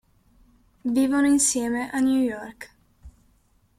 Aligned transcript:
Vivono 0.83 1.27
insieme 1.27 1.91
a 1.91 1.99
New 1.99 2.19
York. 2.23 2.73